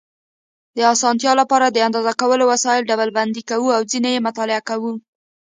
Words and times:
د 0.77 0.79
اسانتیا 0.93 1.31
لپاره 1.41 1.65
د 1.69 1.77
اندازه 1.87 2.13
کولو 2.21 2.43
وسایل 2.53 2.83
ډلبندي 2.89 3.43
کوو 3.49 3.69
او 3.77 3.81
ځینې 3.91 4.09
یې 4.15 4.25
مطالعه 4.27 4.61
کوو. 4.69 4.93